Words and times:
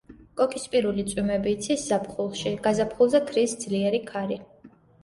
კოკისპირული 0.39 1.05
წვიმები 1.11 1.53
იცის 1.57 1.85
ზაფხულში, 1.91 2.55
გაზაფხულზე 2.65 3.25
ქრის 3.31 3.57
ძლიერი 3.67 4.07
ქარი. 4.13 4.43